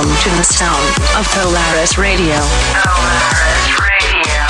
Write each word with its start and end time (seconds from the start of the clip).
Welcome 0.00 0.16
to 0.16 0.30
the 0.30 0.44
sound 0.44 0.88
of 1.20 1.28
Polaris 1.28 1.98
Radio. 1.98 2.40
Polaris 2.72 3.68
Radio. 3.84 4.40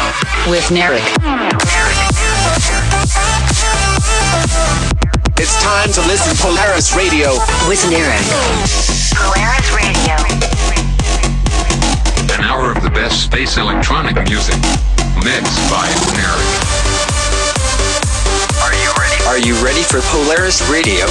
With 0.47 0.63
Narek. 0.71 1.03
It's 5.41 5.61
time 5.61 5.91
to 5.91 6.03
listen 6.07 6.37
Polaris 6.39 6.95
Radio 6.95 7.33
with 7.67 7.83
Narek. 7.91 8.23
Polaris 9.19 9.75
Radio. 9.75 10.15
An 12.33 12.45
hour 12.45 12.71
of 12.71 12.85
the 12.85 12.91
best 12.91 13.25
space 13.25 13.57
electronic 13.57 14.15
music. 14.29 14.55
Mixed 15.17 15.59
by 15.67 15.91
Narek. 16.15 16.47
Are 18.63 18.75
you 18.79 18.93
ready? 19.03 19.25
Are 19.27 19.39
you 19.45 19.65
ready 19.65 19.83
for 19.83 20.01
Polaris 20.13 20.63
Radio? 20.71 21.07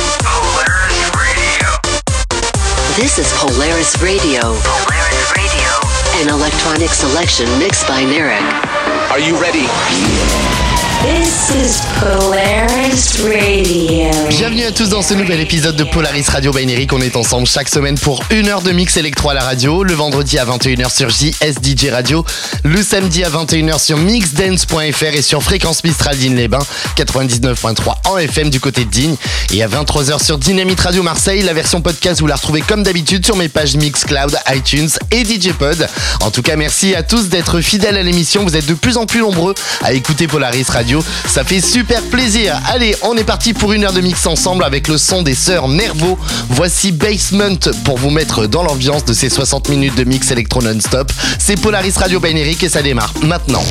This 2.99 3.17
is 3.17 3.31
Polaris 3.37 3.95
Radio. 4.01 4.41
Polaris 4.41 5.31
Radio. 5.33 5.69
An 6.21 6.37
electronic 6.37 6.89
selection 6.89 7.47
mixed 7.57 7.87
by 7.87 8.03
Narek. 8.03 8.43
Are 9.09 9.19
you 9.21 9.39
ready? 9.39 9.67
This 11.01 11.49
is 11.55 11.79
Polaris 12.01 13.23
Radio. 13.23 14.11
Bienvenue 14.27 14.65
à 14.65 14.73
tous 14.73 14.89
dans 14.89 15.01
ce 15.01 15.13
nouvel 15.13 15.39
épisode 15.39 15.77
de 15.77 15.85
Polaris 15.85 16.25
Radio 16.27 16.51
Binary. 16.51 16.87
On 16.91 16.99
est 16.99 17.15
ensemble 17.15 17.47
chaque 17.47 17.69
semaine 17.69 17.97
pour 17.97 18.21
une 18.31 18.49
heure 18.49 18.61
de 18.61 18.73
mix 18.73 18.97
électro 18.97 19.29
à 19.29 19.33
la 19.33 19.43
radio. 19.43 19.81
Le 19.81 19.93
vendredi 19.93 20.37
à 20.37 20.43
21h 20.43 20.93
sur 20.93 21.09
JSDJ 21.09 21.91
Radio. 21.91 22.25
Le 22.65 22.83
samedi 22.83 23.23
à 23.23 23.29
21h 23.29 23.79
sur 23.79 23.97
mixdance.fr 23.97 25.15
et 25.15 25.21
sur 25.21 25.41
Fréquence 25.41 25.85
Mistral 25.85 26.17
Digne-les-Bains 26.17 26.65
99.3 26.97 27.98
FM 28.17 28.49
du 28.49 28.59
côté 28.59 28.85
Digne. 28.85 29.15
Et 29.51 29.63
à 29.63 29.67
23h 29.67 30.23
sur 30.23 30.37
Dynamite 30.37 30.79
Radio 30.79 31.03
Marseille. 31.03 31.41
La 31.43 31.53
version 31.53 31.81
podcast, 31.81 32.19
vous 32.21 32.27
la 32.27 32.35
retrouvez 32.35 32.61
comme 32.61 32.83
d'habitude 32.83 33.25
sur 33.25 33.35
mes 33.35 33.49
pages 33.49 33.75
Mixcloud, 33.75 34.35
iTunes 34.53 34.89
et 35.11 35.23
DJ 35.23 35.51
Pod. 35.53 35.87
En 36.21 36.31
tout 36.31 36.41
cas, 36.41 36.55
merci 36.55 36.95
à 36.95 37.03
tous 37.03 37.29
d'être 37.29 37.61
fidèles 37.61 37.97
à 37.97 38.03
l'émission. 38.03 38.43
Vous 38.43 38.55
êtes 38.55 38.65
de 38.65 38.73
plus 38.73 38.97
en 38.97 39.05
plus 39.05 39.19
nombreux 39.19 39.53
à 39.83 39.93
écouter 39.93 40.27
Polaris 40.27 40.65
Radio. 40.69 41.03
Ça 41.27 41.43
fait 41.43 41.61
super 41.61 42.01
plaisir. 42.03 42.59
Allez, 42.67 42.95
on 43.01 43.15
est 43.17 43.23
parti 43.23 43.53
pour 43.53 43.73
une 43.73 43.83
heure 43.83 43.93
de 43.93 44.01
mix 44.01 44.25
ensemble 44.25 44.63
avec 44.63 44.87
le 44.87 44.97
son 44.97 45.21
des 45.21 45.35
sœurs 45.35 45.67
Nervo. 45.67 46.17
Voici 46.49 46.91
Basement 46.91 47.71
pour 47.83 47.97
vous 47.97 48.09
mettre 48.09 48.47
dans 48.47 48.63
l'ambiance 48.63 49.05
de 49.05 49.13
ces 49.13 49.29
60 49.29 49.69
minutes 49.69 49.95
de 49.95 50.03
mix 50.03 50.31
électro 50.31 50.61
non-stop. 50.61 51.11
C'est 51.37 51.59
Polaris 51.59 51.93
Radio 51.97 52.19
Binary 52.19 52.57
et 52.61 52.69
ça 52.69 52.81
démarre 52.81 53.13
maintenant. 53.21 53.63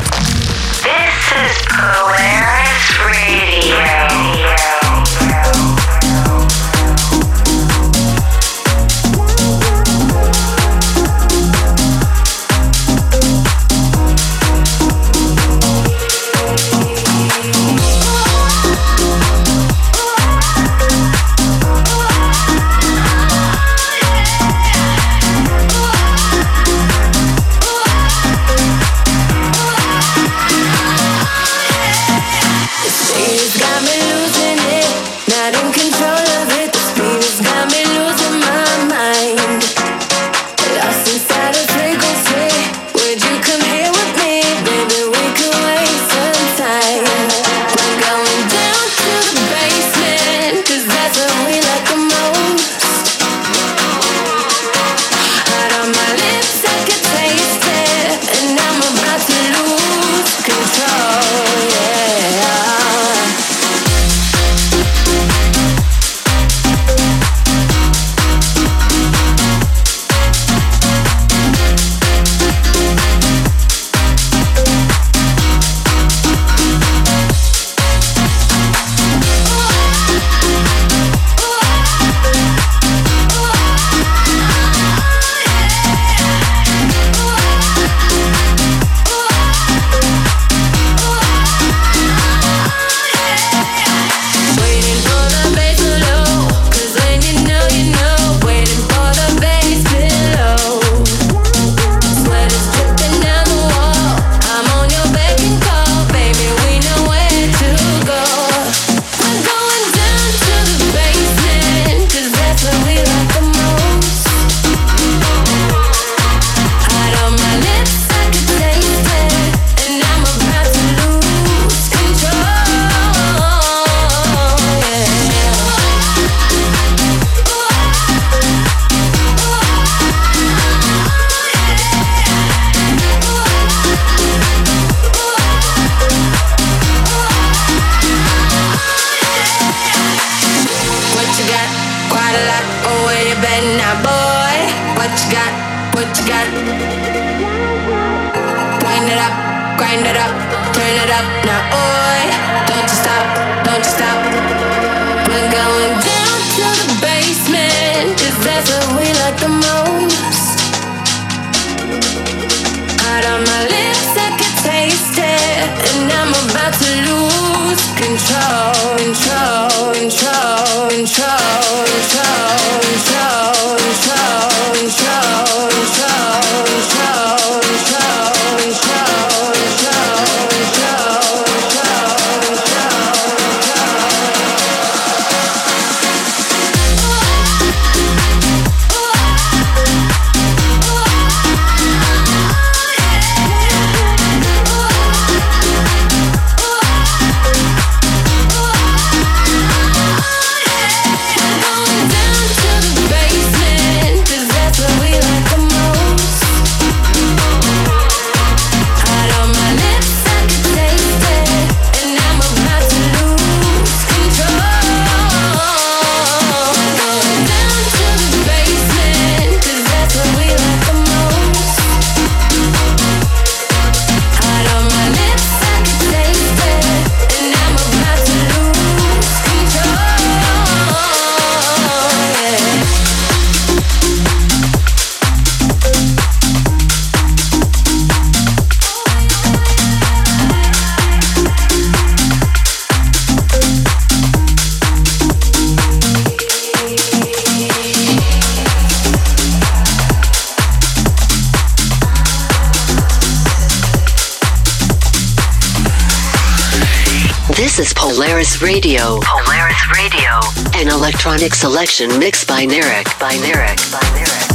Polaris 258.18 258.60
Radio. 258.60 259.20
Polaris 259.20 259.96
Radio. 259.96 260.40
An 260.74 260.88
electronic 260.88 261.54
selection 261.54 262.18
mixed 262.18 262.48
by 262.48 262.66
Narek. 262.66 263.16
By 263.20 263.34
Narek. 263.34 263.92
By 263.92 264.00
Narek. 264.18 264.47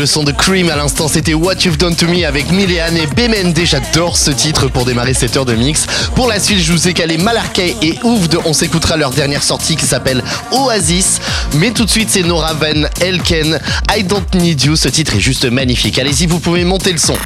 Le 0.00 0.06
son 0.06 0.24
de 0.24 0.32
Cream 0.32 0.70
à 0.70 0.76
l'instant, 0.76 1.08
c'était 1.08 1.34
What 1.34 1.56
You've 1.56 1.76
Done 1.76 1.94
To 1.94 2.06
Me 2.06 2.24
avec 2.24 2.50
Milian 2.50 2.94
et 2.96 3.06
BMND. 3.06 3.66
J'adore 3.66 4.16
ce 4.16 4.30
titre 4.30 4.68
pour 4.68 4.86
démarrer 4.86 5.12
cette 5.12 5.36
heure 5.36 5.44
de 5.44 5.54
mix. 5.54 5.84
Pour 6.14 6.26
la 6.26 6.40
suite, 6.40 6.60
je 6.60 6.72
vous 6.72 6.88
ai 6.88 6.94
calé 6.94 7.18
Malarkey 7.18 7.76
et 7.82 7.98
Ouvde. 8.02 8.38
On 8.46 8.54
s'écoutera 8.54 8.96
leur 8.96 9.10
dernière 9.10 9.42
sortie 9.42 9.76
qui 9.76 9.84
s'appelle 9.84 10.24
Oasis. 10.52 11.20
Mais 11.56 11.72
tout 11.72 11.84
de 11.84 11.90
suite, 11.90 12.08
c'est 12.08 12.22
Nora 12.22 12.54
Van 12.54 12.88
Elken. 13.02 13.60
I 13.94 14.02
Don't 14.02 14.24
Need 14.36 14.62
You. 14.62 14.74
Ce 14.74 14.88
titre 14.88 15.16
est 15.16 15.20
juste 15.20 15.44
magnifique. 15.44 15.98
Allez-y, 15.98 16.26
vous 16.26 16.40
pouvez 16.40 16.64
monter 16.64 16.92
le 16.92 16.98
son. 16.98 17.18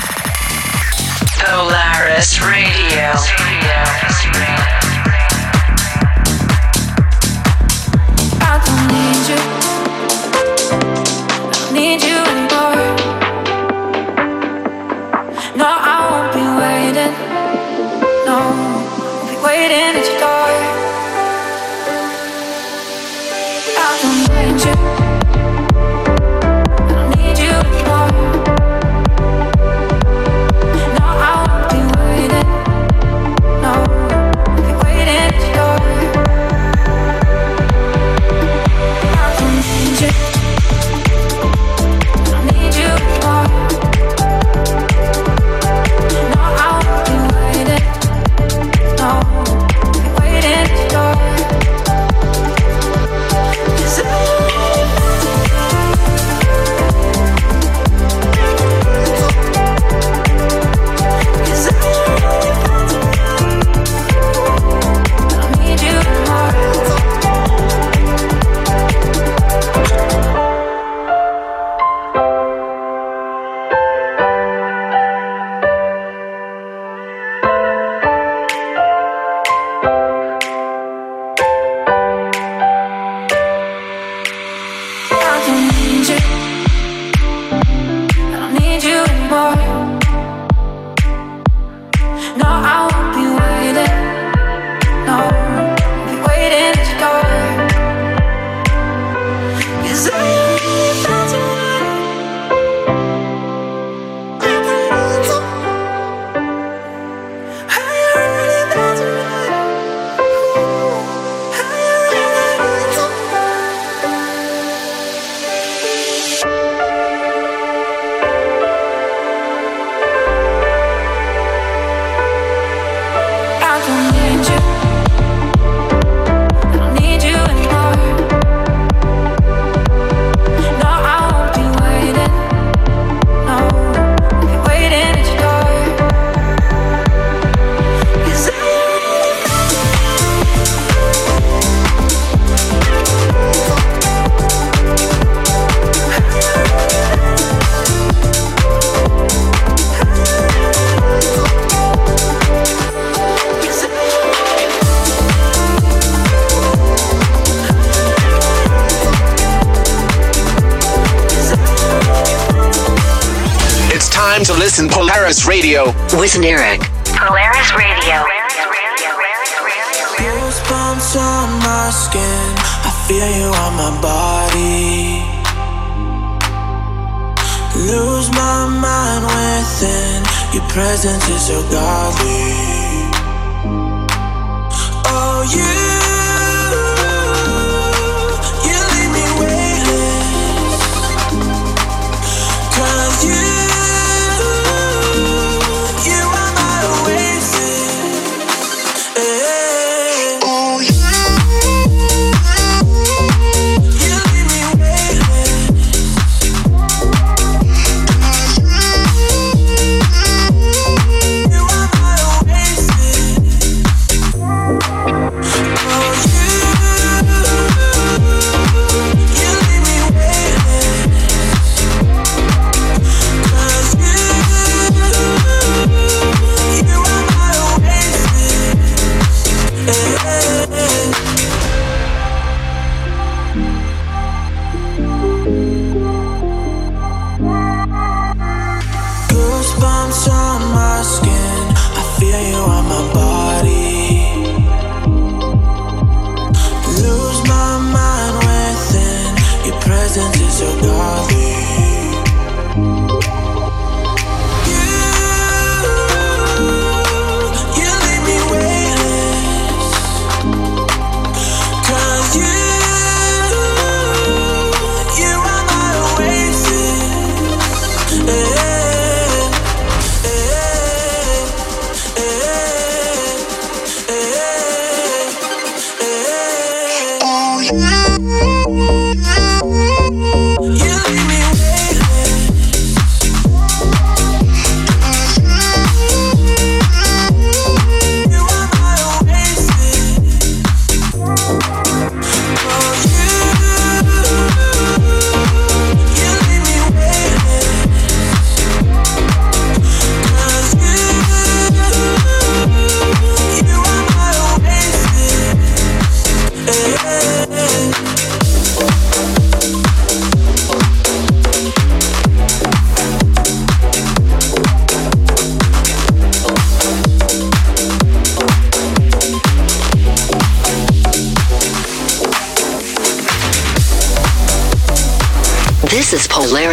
generic. 166.34 166.83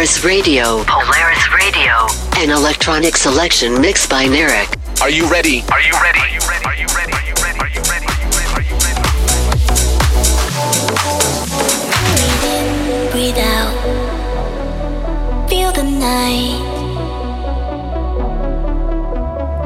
Polaris 0.02 0.24
Radio. 0.24 0.82
Polaris 0.82 1.52
Radio. 1.54 2.08
An 2.42 2.50
electronic 2.50 3.16
selection 3.16 3.80
mixed 3.80 4.10
by 4.10 4.24
Narek. 4.24 4.66
Are 5.00 5.08
you 5.08 5.30
ready? 5.30 5.62
Are 5.70 5.80
you 5.80 5.92
ready? 6.02 6.18
Are 6.18 6.26
you 6.26 6.40
ready? 6.50 6.66
Are 6.66 6.74
you 6.74 6.86
ready? 6.96 7.12
Are 7.12 7.22
you 7.22 7.34
ready? 7.38 7.60
Are 7.60 7.68
you 7.70 7.82
ready? 7.86 8.06
Are 8.50 8.64
you 8.66 8.74
ready? 8.82 8.98
Breathe 12.18 12.46
in, 12.50 12.66
breathe 13.12 13.38
out. 13.38 13.74
Feel 15.48 15.70
the 15.70 15.84
night. 15.84 16.58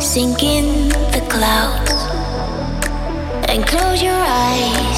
Sink 0.03 0.43
in 0.43 0.91
the 1.17 1.23
clouds. 1.31 1.93
And 3.49 3.67
close 3.67 4.03
your 4.03 4.13
eyes. 4.13 4.96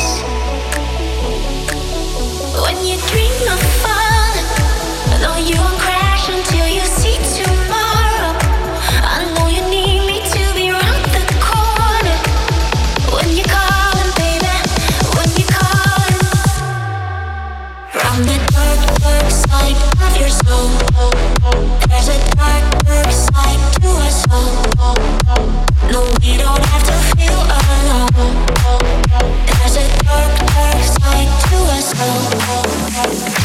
There's 29.58 29.76
a 29.76 29.86
dark, 30.04 30.32
side 30.84 31.30
to 31.48 31.56
us 31.74 31.88
all. 33.34 33.37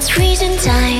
Let's 0.00 0.08
freeze 0.08 0.40
in 0.40 0.56
time. 0.56 0.99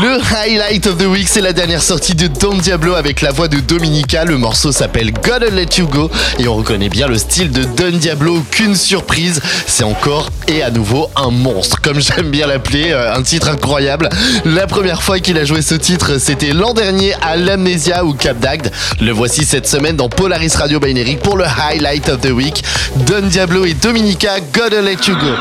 Le 0.00 0.20
highlight 0.20 0.86
of 0.86 0.98
the 0.98 1.06
week, 1.06 1.28
c'est 1.28 1.40
la 1.40 1.52
dernière 1.52 1.82
sortie 1.82 2.14
de 2.14 2.28
Don 2.28 2.54
Diablo 2.54 2.94
avec 2.94 3.20
la 3.20 3.32
voix 3.32 3.48
de 3.48 3.58
Dominica. 3.58 4.24
Le 4.24 4.38
morceau 4.38 4.70
s'appelle 4.70 5.12
Gotta 5.12 5.50
Let 5.50 5.78
You 5.78 5.88
Go 5.88 6.08
et 6.38 6.46
on 6.46 6.54
reconnaît 6.54 6.88
bien 6.88 7.08
le 7.08 7.18
style 7.18 7.50
de 7.50 7.64
Don 7.64 7.96
Diablo. 7.96 8.36
Aucune 8.36 8.76
surprise, 8.76 9.40
c'est 9.66 9.82
encore 9.82 10.28
et 10.46 10.62
à 10.62 10.70
nouveau 10.70 11.10
un 11.16 11.30
monstre, 11.30 11.80
comme 11.80 12.00
j'aime 12.00 12.30
bien 12.30 12.46
l'appeler, 12.46 12.92
euh, 12.92 13.12
un 13.12 13.22
titre 13.22 13.48
incroyable. 13.48 14.08
La 14.44 14.68
première 14.68 15.02
fois 15.02 15.18
qu'il 15.18 15.36
a 15.36 15.44
joué 15.44 15.62
ce 15.62 15.74
titre, 15.74 16.18
c'était 16.18 16.52
l'an 16.52 16.74
dernier 16.74 17.14
à 17.22 17.36
l'Amnesia 17.36 18.04
ou 18.04 18.12
Cap 18.14 18.38
d'Agde. 18.38 18.70
Le 19.00 19.10
voici 19.10 19.44
cette 19.44 19.66
semaine 19.66 19.96
dans 19.96 20.08
Polaris 20.08 20.52
Radio 20.56 20.78
Binary 20.78 21.16
pour 21.16 21.36
le 21.36 21.44
highlight 21.44 22.08
of 22.08 22.20
the 22.20 22.30
week. 22.30 22.62
Don 23.06 23.22
Diablo 23.22 23.64
et 23.64 23.74
Dominica, 23.74 24.38
Gotta 24.52 24.80
Let 24.80 25.08
You 25.08 25.16
Go. 25.16 25.34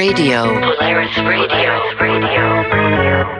Radio. 0.00 0.44
Polaris 0.44 1.14
Radio. 1.18 1.72
Polaris 1.98 2.70
Radio. 2.72 3.39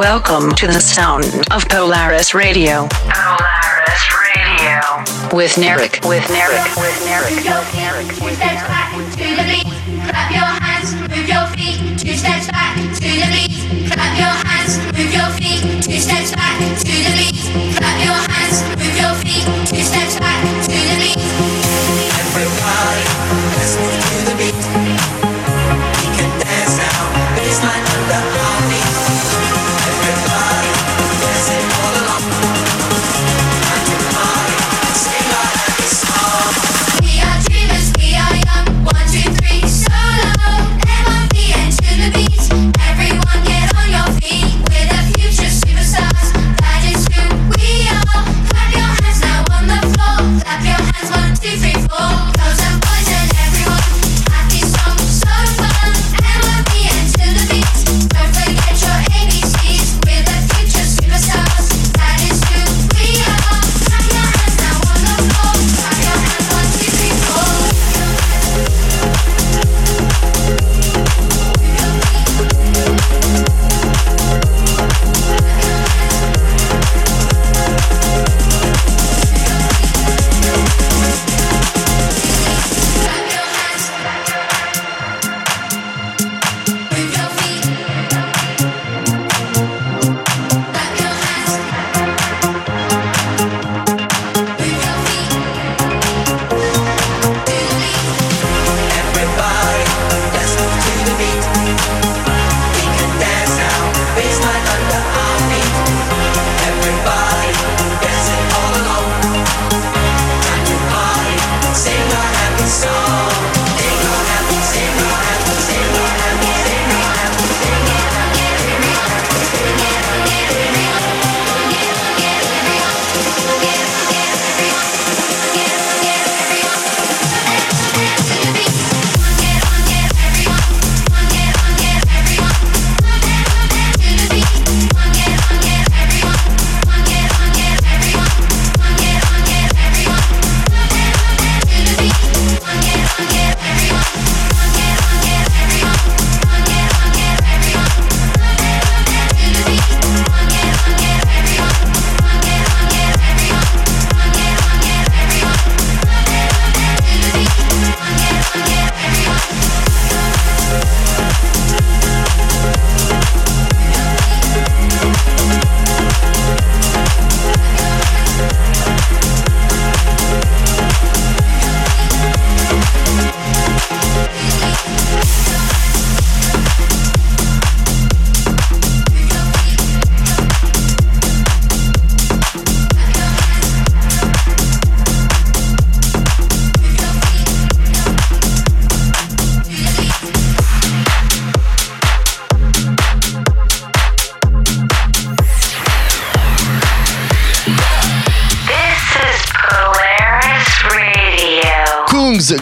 Welcome 0.00 0.54
to 0.54 0.66
the 0.66 0.80
sound 0.80 1.26
of 1.52 1.68
Polaris 1.68 2.32
Radio. 2.32 2.88
Polaris 2.88 4.04
Radio. 4.16 4.80
With 5.36 5.60
Narek. 5.60 6.00
With 6.08 6.24
Narek. 6.24 6.72
With 6.80 6.96
Narek. 7.04 8.08
Two 8.08 8.32
steps 8.32 8.64
back 8.64 8.96
to 8.96 9.28
the 9.36 9.44
beat. 9.44 9.68
Clap 10.08 10.32
your 10.32 10.48
hands, 10.64 10.96
move 11.04 11.28
your 11.28 11.44
feet. 11.52 12.00
Two 12.00 12.16
steps 12.16 12.48
back 12.48 12.80
to 12.80 12.96
the 12.96 13.28
beat. 13.28 13.92
Clap 13.92 14.16
your 14.16 14.32
hands, 14.48 14.80
move 14.96 15.12
your 15.12 15.28
feet. 15.36 15.84
Two 15.84 16.00
steps 16.00 16.32
back 16.32 16.56
to 16.56 16.96
the 17.04 17.12
beat. 17.20 17.36
Clap 17.76 18.00
your 18.00 18.16
hands, 18.32 18.64
move 18.80 18.96
your 18.96 19.12
feet. 19.20 19.44
Two 19.68 19.84
steps 19.84 20.16
back 20.18 20.40
to 20.64 20.80
the 20.80 20.96
beat. 20.96 21.20
Everybody, 22.24 23.04
let's 23.52 23.76
to 23.76 24.32
the 24.32 24.36
beat. 24.40 24.49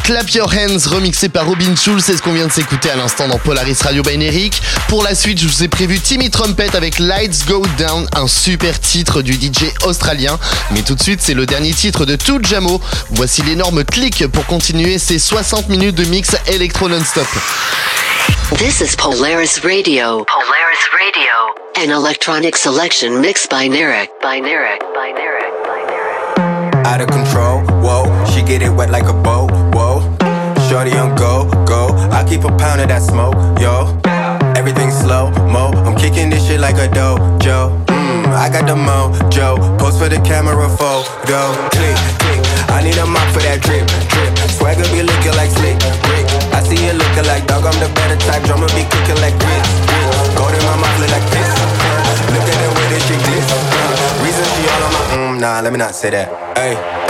Clap 0.09 0.31
Your 0.31 0.51
Hands, 0.51 0.89
remixé 0.91 1.29
par 1.29 1.45
Robin 1.45 1.77
Schulz, 1.77 2.03
c'est 2.03 2.17
ce 2.17 2.23
qu'on 2.23 2.33
vient 2.33 2.47
de 2.47 2.53
s'écouter 2.53 2.89
à 2.89 2.97
l'instant 2.97 3.29
dans 3.29 3.37
Polaris 3.37 3.77
Radio 3.83 4.03
by 4.03 4.15
Eric. 4.15 4.63
Pour 4.89 5.03
la 5.03 5.15
suite, 5.15 5.39
je 5.39 5.47
vous 5.47 5.63
ai 5.63 5.69
prévu 5.69 6.01
Timmy 6.01 6.31
Trumpet 6.31 6.75
avec 6.75 6.99
Lights 6.99 7.45
Go 7.47 7.63
Down, 7.77 8.09
un 8.17 8.27
super 8.27 8.81
titre 8.81 9.21
du 9.21 9.35
DJ 9.35 9.65
australien. 9.85 10.39
Mais 10.71 10.81
tout 10.81 10.95
de 10.95 11.03
suite, 11.03 11.21
c'est 11.21 11.35
le 11.35 11.45
dernier 11.45 11.75
titre 11.75 12.07
de 12.07 12.17
Tout 12.17 12.41
Jamo. 12.43 12.81
Voici 13.11 13.43
l'énorme 13.43 13.85
clic 13.85 14.27
pour 14.29 14.47
continuer 14.47 14.99
ces 14.99 15.19
60 15.19 15.69
minutes 15.69 15.97
de 15.97 16.05
mix 16.07 16.35
électro 16.47 16.89
non-stop. 16.89 17.27
This 18.57 18.81
is 18.81 18.97
Polaris 18.97 19.61
Radio. 19.63 20.25
Polaris 20.25 20.89
Radio. 21.05 21.85
An 21.85 21.91
electronic 21.95 22.57
selection 22.57 23.21
mixed 23.21 23.51
by 23.51 23.69
Narek. 23.69 24.09
By 24.23 24.41
Narek. 24.41 24.81
By 24.95 25.13
Narek. 25.13 25.53
By 25.67 25.83
Narek. 25.93 26.87
Out 26.87 27.03
of 27.03 27.09
control, 27.09 27.63
whoa. 27.89 28.05
She 28.29 28.43
get 28.43 28.61
it 28.61 28.71
wet 28.71 28.91
like 28.91 29.09
a 29.09 29.17
boat, 29.17 29.49
whoa. 29.73 30.05
Shorty 30.69 30.93
on 30.93 31.17
go, 31.17 31.49
go. 31.65 31.97
I 32.13 32.25
keep 32.29 32.45
a 32.45 32.53
pound 32.61 32.85
of 32.85 32.89
that 32.93 33.01
smoke, 33.01 33.35
yo. 33.57 33.97
Everything 34.53 34.91
slow, 34.91 35.33
mo. 35.49 35.73
I'm 35.87 35.97
kicking 35.97 36.29
this 36.29 36.45
shit 36.47 36.61
like 36.61 36.77
a 36.77 36.89
dojo. 36.93 37.73
Mmm, 37.89 38.29
I 38.37 38.53
got 38.53 38.69
the 38.69 38.77
mojo. 38.77 39.57
Post 39.81 39.97
for 39.99 40.09
the 40.13 40.21
camera 40.21 40.69
photo. 40.69 41.41
Click, 41.73 41.97
click. 42.21 42.41
I 42.69 42.85
need 42.85 42.99
a 43.01 43.07
mop 43.07 43.25
for 43.33 43.41
that 43.41 43.65
drip, 43.65 43.89
drip. 44.13 44.33
Swagger 44.53 44.85
be 44.93 45.01
looking 45.01 45.35
like 45.41 45.49
slick, 45.49 45.81
brick. 46.05 46.29
I 46.53 46.61
see 46.61 46.77
you 46.77 46.93
looking 46.93 47.25
like 47.25 47.49
dog. 47.49 47.65
I'm 47.65 47.77
the 47.81 47.89
better 47.97 48.21
type. 48.29 48.45
Drummer 48.45 48.69
be 48.77 48.85
cooking 48.85 49.19
like 49.25 49.37
grits, 49.41 49.73
grits. 49.89 50.37
Gold 50.37 50.53
in 50.53 50.63
my 50.69 50.77
mouth 50.77 50.99
look 51.01 51.13
like 51.17 51.29
this. 51.33 51.49
Look 52.37 52.45
at 52.45 52.57
the 52.61 52.69
way 52.77 52.87
this 52.93 53.03
shit 53.09 53.21
glitz. 53.25 53.49
Reason 54.21 54.45
she 54.45 54.69
all 54.69 54.85
on 54.85 54.93
my 54.93 55.03
mm, 55.17 55.41
nah. 55.41 55.61
Let 55.65 55.73
me 55.73 55.79
not 55.81 55.95
say 55.97 56.11
that. 56.13 56.29
Hey. 56.53 57.08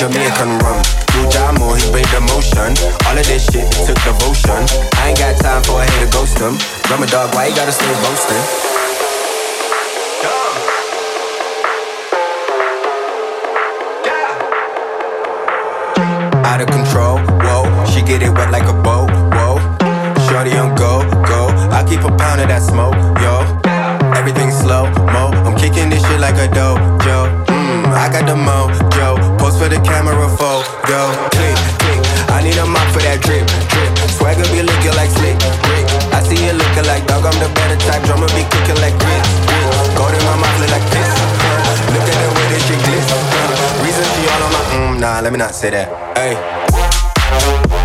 Jamaican 0.00 0.56
rum. 0.64 0.80
Do 1.12 1.28
Jamo, 1.28 1.76
he 1.76 1.92
made 1.92 2.08
the 2.08 2.24
motion. 2.32 2.72
All 3.04 3.18
of 3.18 3.26
this 3.28 3.44
shit, 3.52 3.68
it 3.68 3.84
took 3.84 4.00
devotion. 4.00 4.64
I 4.96 5.12
ain't 5.12 5.18
got 5.18 5.36
time 5.36 5.62
for 5.64 5.76
a 5.76 5.84
hater 5.84 6.10
ghost 6.10 6.40
him. 6.40 6.56
Drummer 6.88 7.04
dog, 7.04 7.34
why 7.34 7.48
you 7.48 7.54
gotta 7.54 7.70
stay 7.70 7.84
boasting? 8.00 8.40
Out 16.48 16.62
of 16.62 16.68
control, 16.72 17.18
whoa. 17.44 17.84
She 17.84 18.00
get 18.00 18.22
it 18.22 18.30
wet 18.30 18.50
like 18.50 18.64
a 18.64 18.72
boat, 18.72 19.12
whoa. 19.36 19.60
Shorty 20.32 20.56
on 20.56 20.74
go, 20.76 21.04
go. 21.28 21.52
I 21.76 21.84
keep 21.86 22.00
a 22.00 22.16
pound 22.16 22.40
of 22.40 22.48
that 22.48 22.62
smoke, 22.62 22.96
yo. 23.20 23.44
Everything 24.16 24.50
slow, 24.50 24.88
mo. 25.12 25.28
I'm 25.44 25.58
kicking 25.58 25.90
this 25.90 26.00
shit 26.00 26.20
like 26.20 26.36
a 26.36 26.48
dojo. 26.48 27.44
Mmm, 27.44 27.84
I 27.92 28.08
got 28.08 28.24
the 28.24 28.32
mojo. 28.32 29.29
For 29.60 29.68
the 29.68 29.76
camera 29.84 30.16
for 30.40 30.64
go 30.88 31.12
Click, 31.36 31.52
click. 31.84 32.00
I 32.32 32.40
need 32.40 32.56
a 32.56 32.64
mop 32.64 32.80
for 32.96 33.04
that 33.04 33.20
drip, 33.20 33.44
drip. 33.68 33.92
Swagger 34.08 34.48
be 34.48 34.64
looking 34.64 34.96
like 34.96 35.12
slick, 35.12 35.36
brick. 35.36 35.84
I 36.16 36.24
see 36.24 36.40
you 36.40 36.56
looking 36.56 36.88
like 36.88 37.04
dog. 37.04 37.28
I'm 37.28 37.36
the 37.36 37.52
better 37.52 37.76
type. 37.84 38.00
Drummer 38.08 38.32
be 38.32 38.40
cooking 38.48 38.80
like 38.80 38.96
grits, 38.96 39.28
grits. 39.44 39.92
Gold 40.00 40.16
in 40.16 40.24
my 40.24 40.40
mouth 40.40 40.56
look 40.64 40.72
like 40.72 40.88
this. 40.88 41.12
Look 41.92 42.08
at 42.08 42.16
the 42.24 42.28
way 42.32 42.46
this 42.56 42.64
shit 42.64 42.80
glitz. 42.88 43.12
Reason 43.84 44.06
she 44.16 44.22
all 44.32 44.48
on 44.48 44.52
my 44.56 44.62
mm, 44.72 44.92
nah. 44.96 45.20
Let 45.20 45.28
me 45.28 45.36
not 45.36 45.52
say 45.52 45.68
that. 45.76 45.92
Hey. 46.16 47.79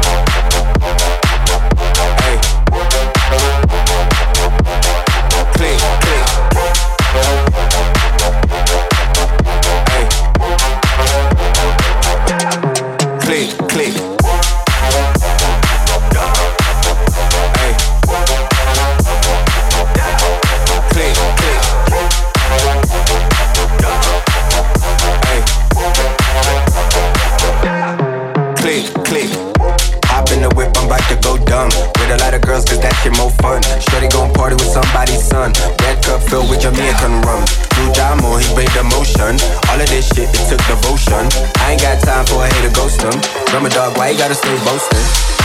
Him. 43.56 43.70
Drummer 43.70 43.70
dog, 43.70 43.98
why 43.98 44.10
you 44.10 44.18
gotta 44.18 44.36
stay 44.36 44.56
boasting? 44.66 45.45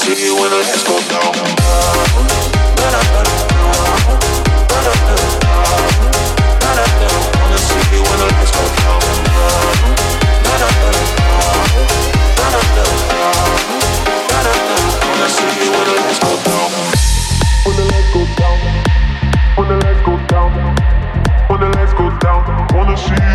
see 0.00 0.24
you 0.24 0.34
when 0.34 0.50
the 0.50 0.56
lights 0.56 0.82
go 0.84 0.98
down. 1.10 1.30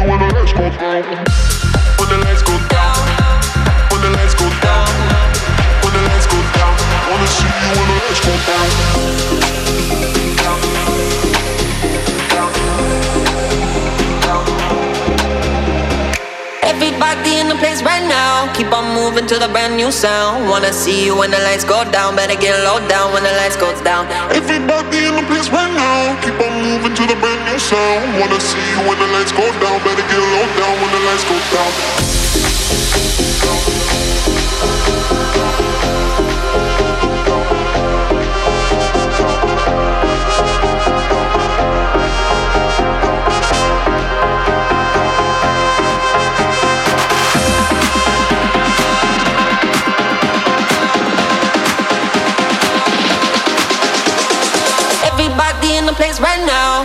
when 0.08 0.20
the 0.20 0.28
lights 0.34 0.53
go 0.53 0.70
down. 0.70 1.03
When 1.97 2.10
the 2.10 2.10
lights 2.26 2.43
go 2.43 2.51
down. 2.70 3.45
When 3.91 4.01
the 4.01 4.10
lights 6.08 6.28
go 6.28 6.39
down. 6.53 6.76
Wanna 7.10 7.28
see 7.28 7.45
you 7.45 7.72
when 7.78 7.88
the 7.89 7.95
lights 8.03 8.22
go 8.26 8.34
down. 8.45 8.70
down. 10.38 10.95
Everybody 16.96 17.39
in 17.43 17.50
the 17.50 17.56
place 17.56 17.84
right 17.84 18.08
now. 18.08 18.48
Keep 18.56 18.72
on 18.72 18.96
moving 18.96 19.28
to 19.28 19.36
the 19.36 19.50
brand 19.50 19.76
new 19.76 19.91
sound. 19.91 20.48
Wanna 20.48 20.72
see 20.72 21.04
you 21.04 21.14
when 21.14 21.30
the 21.30 21.39
lights 21.39 21.66
go 21.66 21.84
down. 21.91 22.16
Better 22.16 22.39
get 22.39 22.56
low 22.64 22.80
down 22.88 23.12
when 23.12 23.22
the 23.22 23.36
lights 23.36 23.58
go 23.58 23.68
down. 23.84 24.08
Everybody 24.32 25.04
in 25.04 25.16
the 25.20 25.28
place 25.28 25.50
right 25.52 25.76
now. 25.76 26.16
Keep 26.24 26.39
on 26.39 26.56
moving 26.64 26.96
to 26.96 27.04
the 27.04 27.20
brand 27.20 27.43
new 27.52 27.60
sound. 27.60 28.00
Wanna 28.18 28.39
see 28.39 28.64
you 28.72 28.80
when 28.88 28.98
the 28.98 29.08
lights 29.12 29.34
go 29.34 29.43
down. 29.60 29.84
Better 29.84 30.08
get 30.08 30.24
low 30.24 30.48
down 30.56 30.74
when 30.80 30.91
the 30.96 31.02
lights 31.04 31.26
go 31.28 31.36
down. 31.52 32.05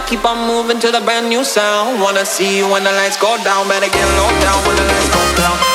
Keep 0.07 0.25
on 0.25 0.47
moving 0.47 0.81
to 0.81 0.91
the 0.91 1.01
brand 1.01 1.29
new 1.29 1.45
sound. 1.45 2.01
Wanna 2.01 2.25
see 2.25 2.59
you 2.59 2.69
when 2.69 2.83
the 2.85 2.93
lights 2.93 3.17
go 3.17 3.37
down. 3.45 3.69
Better 3.69 3.87
get 3.87 4.07
low 4.19 4.31
down 4.41 4.67
when 4.67 4.77
the 4.77 4.85
lights 4.85 5.09
go 5.09 5.37
down. 5.37 5.70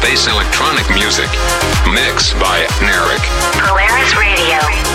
Space 0.00 0.28
electronic 0.28 0.88
music. 0.94 1.28
Mixed 1.92 2.32
by 2.40 2.64
Narek. 2.80 3.20
Polaris 3.52 4.16
Radio. 4.16 4.89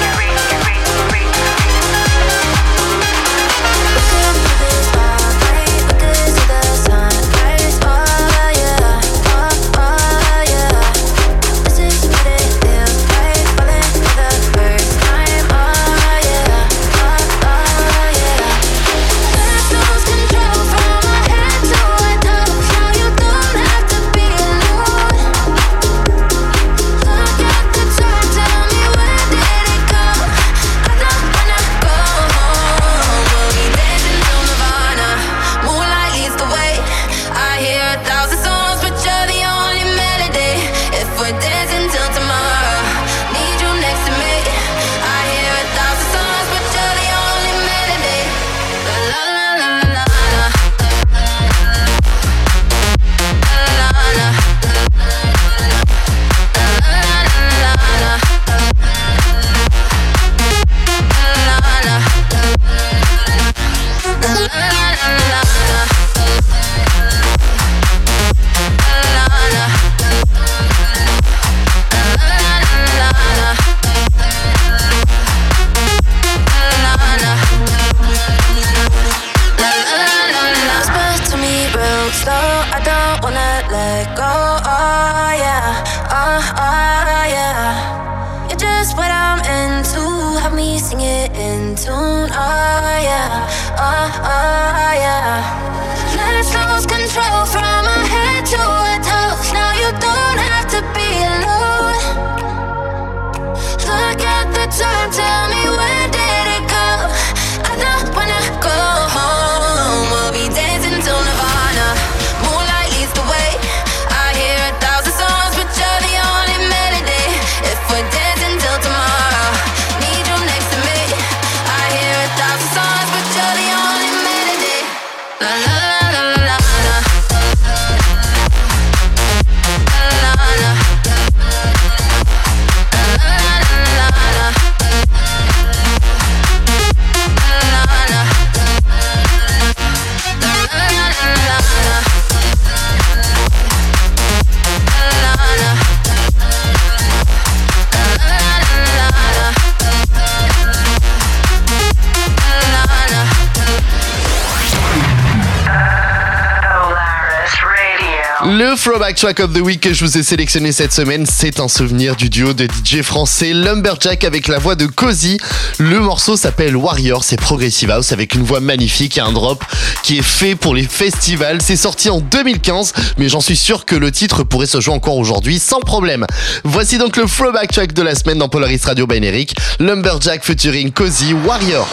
Track 159.16 159.39
of 159.39 159.53
the 159.53 159.61
Week 159.61 159.80
que 159.80 159.93
je 159.93 160.03
vous 160.03 160.18
ai 160.18 160.24
sélectionné 160.24 160.74
cette 160.74 160.91
semaine, 160.91 161.26
c'est 161.26 161.61
un 161.61 161.70
souvenir 161.70 162.18
du 162.18 162.30
duo 162.30 162.53
de 162.53 162.66
DJ 162.66 163.01
français 163.01 163.53
Lumberjack 163.53 164.26
avec 164.26 164.47
la 164.47 164.59
voix 164.59 164.76
de 164.76 164.86
Cozy. 164.88 165.38
Le 165.80 165.99
morceau 165.99 166.36
s'appelle 166.36 166.76
Warrior, 166.76 167.24
c'est 167.24 167.39
Progressive 167.39 167.91
House 167.91 168.11
avec 168.11 168.36
une 168.36 168.43
voix 168.43 168.59
magnifique 168.59 169.18
et 169.18 169.22
un 169.22 169.32
drop 169.32 169.63
qui 170.03 170.18
est 170.18 170.22
fait 170.22 170.55
pour 170.55 170.76
les 170.76 170.84
festivals. 170.84 171.61
C'est 171.61 171.78
sorti 171.78 172.09
en 172.09 172.20
2015, 172.20 172.93
mais 173.18 173.30
j'en 173.30 173.39
suis 173.39 173.55
sûr 173.55 173.86
que 173.86 173.95
le 173.95 174.11
titre 174.11 174.43
pourrait 174.43 174.66
se 174.66 174.82
jouer 174.82 174.93
encore 174.93 175.18
aujourd'hui 175.18 175.59
sans 175.59 175.80
problème. 175.80 176.26
Voici 176.66 176.97
donc 176.97 177.16
le 177.16 177.26
Throwback 177.26 177.72
Track 177.72 177.93
de 177.93 178.01
la 178.01 178.16
semaine 178.16 178.39
dans 178.39 178.49
Polaris 178.49 178.82
Radio 178.84 179.07
by 179.07 179.24
Eric. 179.24 179.55
Lumberjack 179.80 180.43
featuring 180.43 180.91
Cozy 180.91 181.34
Warrior. 181.34 181.88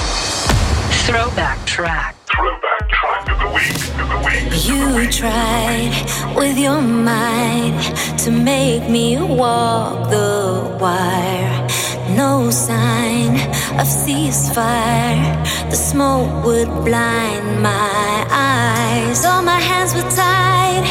Throwback 1.06 1.58
track. 1.66 2.16
You 4.64 5.10
tried 5.10 5.92
with 6.36 6.58
your 6.58 6.80
mind 6.80 7.80
to 8.20 8.30
make 8.30 8.88
me 8.88 9.18
walk 9.18 10.10
the 10.10 10.76
wire. 10.80 11.66
No 12.16 12.50
sign 12.50 13.34
of 13.80 13.86
ceasefire. 13.86 15.70
The 15.70 15.76
smoke 15.76 16.44
would 16.44 16.68
blind 16.84 17.62
my 17.62 18.26
eyes. 18.30 19.24
All 19.24 19.42
my 19.42 19.58
hands 19.58 19.94
were 19.94 20.10
tied. 20.10 20.84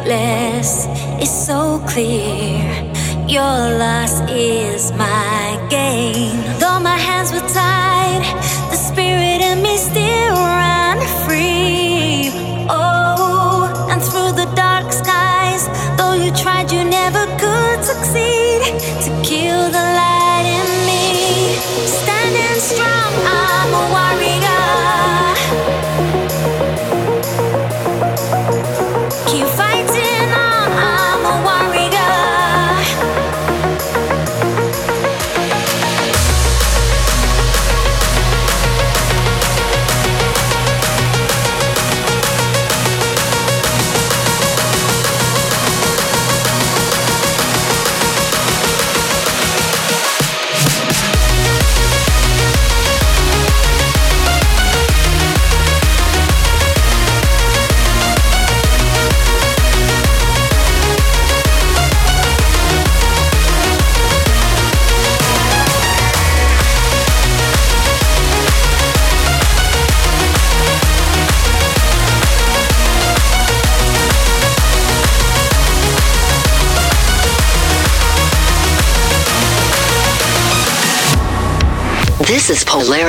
Weightless, 0.00 0.86
it's 1.20 1.46
so 1.46 1.78
clear. 1.86 2.64
Your 3.28 3.76
loss 3.78 4.20
is 4.30 4.92
my 4.92 5.66
gain. 5.68 6.36
Though 6.58 6.80
my 6.80 6.96
hands 6.96 7.32
were 7.32 7.46
tied, 7.46 7.79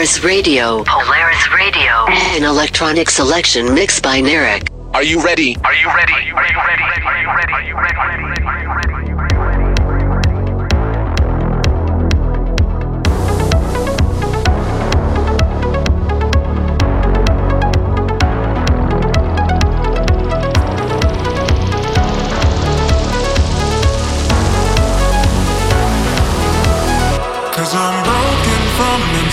Polaris 0.02 0.24
Radio. 0.24 0.84
Polaris 0.84 1.52
Radio. 1.52 2.06
An 2.36 2.43
electronic 2.43 3.08
selection 3.08 3.72
mixed 3.76 4.02
by 4.02 4.20
Narek. 4.20 4.68
Are 4.95 5.04
you 5.04 5.22
ready? 5.22 5.56
Are 5.64 5.76
you 5.76 5.93
ready? 5.93 6.12
Are 6.14 6.22
you 6.24 6.36
ready? 6.36 6.56
Are 6.56 6.74
you 6.74 6.82
ready? 6.88 7.04
Are 7.04 7.22
you 7.22 7.28
ready? 7.36 7.54
Are 7.54 7.62
you 7.62 7.76
ready? 7.76 7.93
Are 7.93 8.10
you 8.10 8.26
ready? 8.26 8.43
Are 8.43 8.58
you 8.58 8.74
ready? 8.74 9.72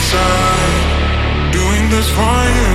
Are 0.01 0.48
for 2.07 2.41
you. 2.59 2.75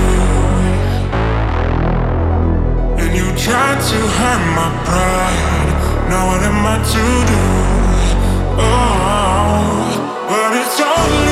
And 3.01 3.11
you 3.15 3.27
tried 3.37 3.79
to 3.91 3.99
hurt 4.17 4.43
my 4.59 4.69
pride. 4.83 5.71
Now 6.09 6.27
what 6.27 6.41
am 6.43 6.65
I 6.65 6.77
to 6.93 7.05
do? 7.31 7.45
Oh, 8.59 9.73
but 10.29 10.51
it's 10.59 10.79
only 10.81 11.22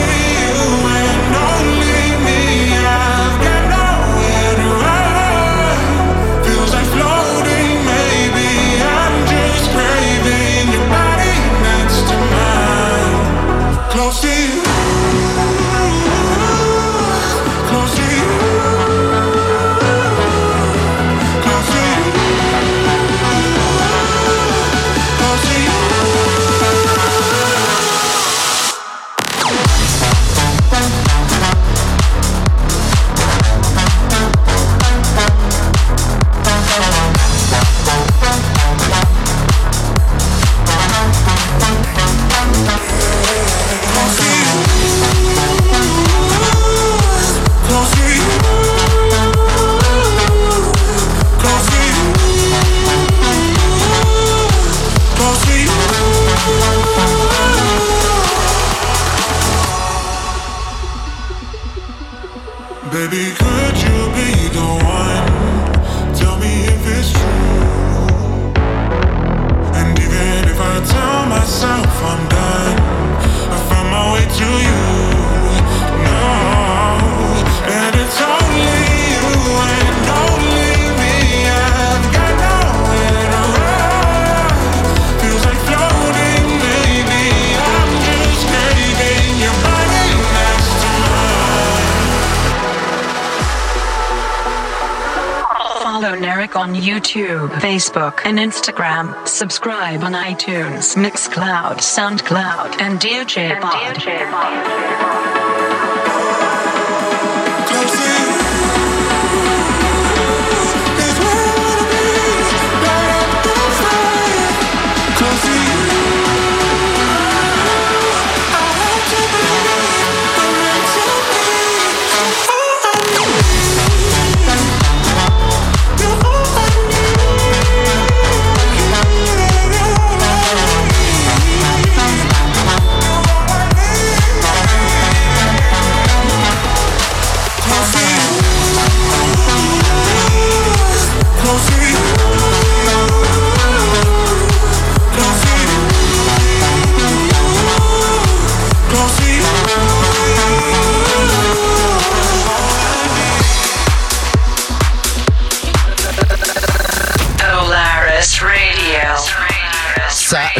YouTube, 97.12 97.50
Facebook, 97.60 98.22
and 98.24 98.38
Instagram. 98.38 99.28
Subscribe 99.28 100.02
on 100.02 100.14
iTunes, 100.14 100.96
Mixcloud, 100.96 101.80
SoundCloud, 101.80 102.80
and 102.80 103.00
DJ 103.02 103.60
Pod. 103.60 103.98
Close 103.98 105.41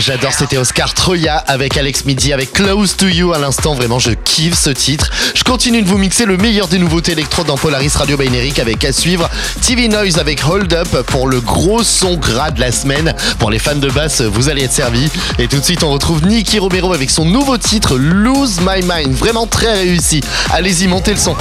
j'adore, 0.02 0.34
c'était 0.34 0.58
Oscar 0.58 0.94
Troya 0.94 1.38
avec 1.38 1.78
Alex 1.78 2.06
Midi, 2.06 2.34
avec 2.34 2.54
Close 2.54 2.98
to 2.98 3.08
You 3.08 3.34
à 3.34 3.40
l'instant. 3.40 3.76
Vraiment, 3.76 4.00
je 4.00 4.12
kiffe 4.12 4.58
ce 4.58 4.70
titre. 4.70 5.10
Je 5.36 5.44
continue 5.44 5.82
de 5.82 5.88
vous 5.88 5.98
mixer 5.98 6.26
le 6.26 6.38
meilleur 6.38 6.68
des 6.68 6.80
nouveautés 6.80 7.12
électro 7.12 7.44
dans 7.44 7.58
Polaris 7.58 7.92
Radio 7.96 8.18
Bineric 8.18 8.60
avec 8.60 8.84
à 8.84 8.94
suivre 8.94 9.30
TV 9.62 9.88
Noise 9.88 10.18
avec 10.18 10.44
Hold 10.46 10.74
Up 10.74 10.88
pour 11.08 11.28
le 11.28 11.40
gros 11.40 11.84
son 11.84 12.16
gras 12.16 12.52
de 12.52 12.60
la 12.60 12.72
semaine. 12.72 13.14
Pour 13.40 13.52
les 13.52 13.60
fans 13.60 13.76
de 13.76 13.90
basse, 13.90 14.22
vous 14.22 14.50
allez 14.50 14.64
être 14.64 14.74
servis. 14.74 15.10
Et 15.38 15.48
tout 15.48 15.60
de 15.60 15.64
suite, 15.66 15.84
on 15.84 15.92
retrouve 15.92 16.26
Nicky 16.26 16.60
Romero 16.60 16.94
avec 16.94 17.10
son 17.10 17.26
nouveau 17.26 17.58
titre 17.58 17.98
Lose 17.98 18.60
My 18.62 18.82
Mind. 18.84 19.16
Vraiment 19.16 19.46
très 19.46 19.74
réussi. 19.74 20.22
Allez-y, 20.52 20.88
montez 20.88 21.12
le 21.12 21.18
son. 21.18 21.36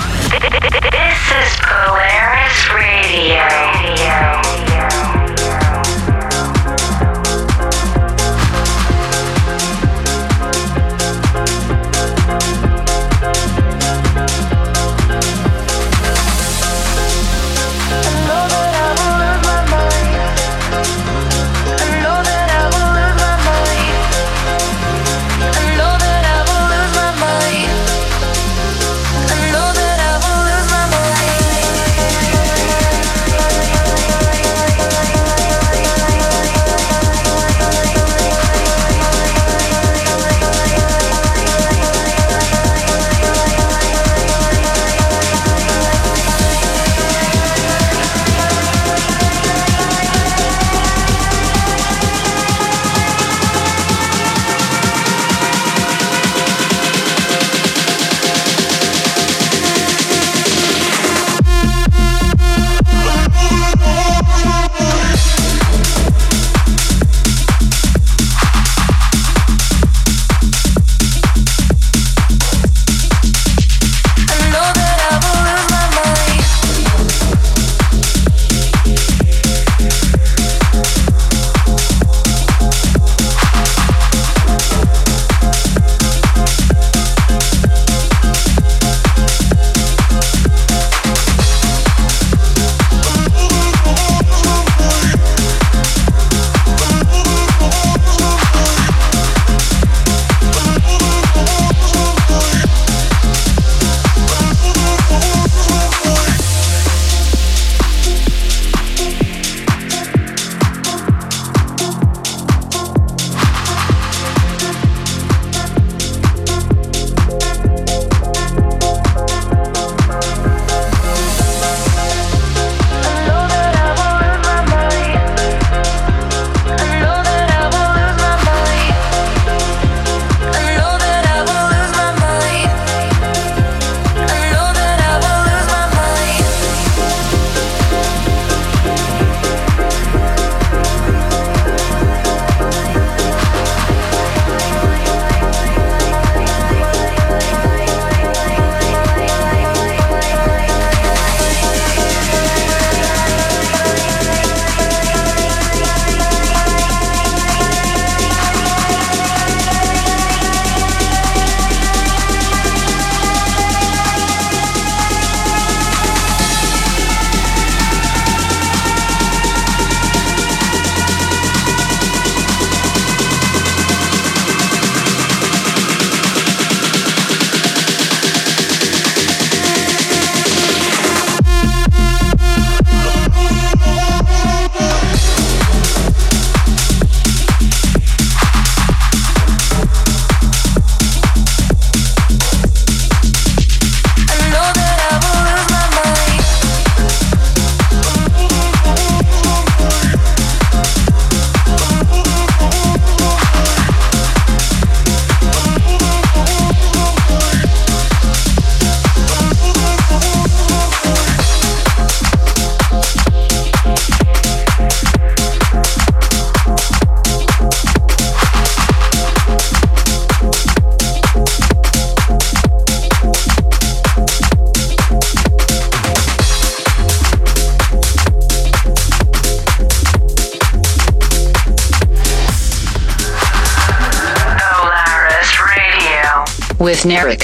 With 236.90 237.06
Narek. 237.06 237.38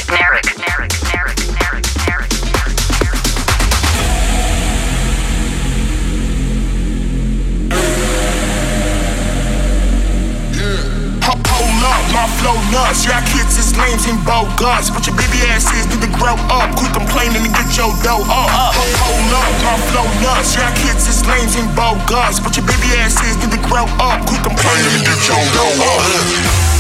My 12.10 12.26
flow 12.40 12.58
nuts, 12.72 13.04
y'all 13.04 13.22
kids 13.30 13.54
is 13.58 13.76
lames 13.78 14.08
and 14.08 14.18
bogus. 14.26 14.90
But 14.90 15.06
your 15.06 15.14
baby 15.14 15.38
asses 15.46 15.86
need 15.86 16.00
to 16.00 16.10
grow 16.18 16.34
up. 16.50 16.74
Quit 16.74 16.92
complaining 16.92 17.46
and 17.46 17.54
get 17.54 17.70
your 17.76 17.94
dough 18.02 18.26
up. 18.26 18.50
Hold 18.50 19.30
up, 19.30 19.52
my 19.62 19.78
flow 19.92 20.08
nuts, 20.26 20.56
y'all 20.56 20.74
kids 20.74 21.06
is 21.06 21.22
lames 21.26 21.54
and 21.54 21.70
bogus. 21.76 22.40
But 22.40 22.56
your 22.56 22.66
baby 22.66 22.98
asses 22.98 23.36
need 23.38 23.52
to 23.52 23.62
grow 23.68 23.86
up. 24.02 24.26
Quit 24.26 24.42
complaining 24.42 24.90
and 24.90 25.04
get 25.06 25.22
your 25.28 25.38
dough 25.54 25.86
up. 25.86 26.75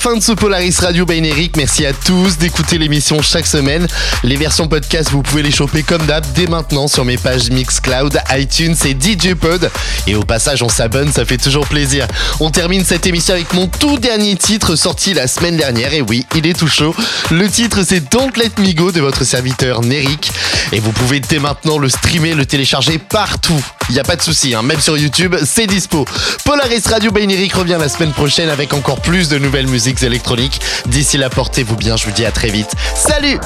Fin 0.00 0.16
de 0.16 0.22
ce 0.22 0.32
Polaris 0.32 0.76
Radio 0.80 1.04
by 1.04 1.18
Eric. 1.18 1.58
Merci 1.58 1.84
à 1.84 1.92
tous 1.92 2.38
d'écouter 2.38 2.78
l'émission 2.78 3.20
chaque 3.20 3.46
semaine. 3.46 3.86
Les 4.24 4.36
versions 4.36 4.66
podcast, 4.66 5.10
vous 5.10 5.20
pouvez 5.20 5.42
les 5.42 5.50
choper 5.50 5.82
comme 5.82 6.06
d'hab 6.06 6.24
dès 6.34 6.46
maintenant 6.46 6.88
sur 6.88 7.04
mes 7.04 7.18
pages 7.18 7.50
Mixcloud, 7.50 8.18
iTunes 8.30 8.74
et 8.86 8.92
DJ 8.98 9.34
Pod. 9.34 9.70
Et 10.06 10.14
au 10.14 10.22
passage, 10.22 10.62
on 10.62 10.70
s'abonne, 10.70 11.12
ça 11.12 11.26
fait 11.26 11.36
toujours 11.36 11.66
plaisir. 11.66 12.06
On 12.40 12.50
termine 12.50 12.82
cette 12.82 13.06
émission 13.06 13.34
avec 13.34 13.52
mon 13.52 13.66
tout 13.66 13.98
dernier 13.98 14.36
titre 14.36 14.74
sorti 14.74 15.12
la 15.12 15.26
semaine 15.26 15.58
dernière. 15.58 15.92
Et 15.92 16.00
oui, 16.00 16.24
il 16.34 16.46
est 16.46 16.58
tout 16.58 16.68
chaud. 16.68 16.94
Le 17.30 17.46
titre, 17.50 17.80
c'est 17.86 18.10
Don't 18.10 18.32
Let 18.36 18.62
Me 18.62 18.72
Go 18.72 18.92
de 18.92 19.02
votre 19.02 19.24
serviteur 19.24 19.82
Neric. 19.82 20.32
Et 20.72 20.78
vous 20.78 20.92
pouvez 20.92 21.18
dès 21.20 21.40
maintenant 21.40 21.78
le 21.78 21.88
streamer, 21.88 22.34
le 22.34 22.46
télécharger 22.46 22.98
partout. 22.98 23.60
Il 23.88 23.94
n'y 23.94 24.00
a 24.00 24.04
pas 24.04 24.14
de 24.14 24.22
souci, 24.22 24.54
hein. 24.54 24.62
même 24.62 24.80
sur 24.80 24.96
YouTube, 24.96 25.34
c'est 25.44 25.66
dispo. 25.66 26.04
Polaris 26.44 26.82
Radio 26.88 27.10
by 27.10 27.26
Neric 27.26 27.52
revient 27.54 27.78
la 27.80 27.88
semaine 27.88 28.12
prochaine 28.12 28.48
avec 28.48 28.72
encore 28.72 29.00
plus 29.00 29.28
de 29.28 29.38
nouvelles 29.38 29.66
musiques 29.66 30.02
électroniques. 30.02 30.60
D'ici 30.86 31.18
là, 31.18 31.28
portez-vous 31.28 31.76
bien, 31.76 31.96
je 31.96 32.04
vous 32.04 32.12
dis 32.12 32.24
à 32.24 32.30
très 32.30 32.48
vite. 32.48 32.72
Salut 32.94 33.38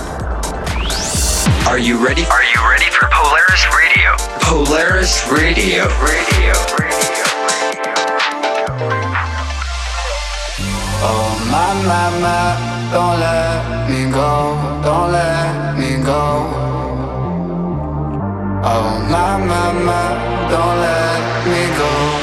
Are 1.66 1.78
you 1.78 1.96
ready? 1.96 2.24
Are 2.30 2.44
you 2.44 2.60
ready 2.68 2.90
for 2.90 3.08
Polaris 3.08 3.64
Radio? 3.72 4.10
Polaris 4.40 5.22
Radio. 5.30 5.84
Radio. 6.04 6.52
Oh 11.06 11.38
my 11.50 11.74
my 11.84 12.10
my, 12.20 12.56
don't 12.92 13.18
let 13.18 13.88
me 13.88 14.10
go, 14.10 14.58
don't 14.82 15.12
let 15.12 15.78
me 15.78 16.02
go. 16.04 16.93
Oh 18.66 18.98
my 19.10 19.36
my 19.36 19.72
my, 19.72 20.48
don't 20.48 20.76
let 20.80 21.46
me 21.46 21.62
go, 21.76 22.13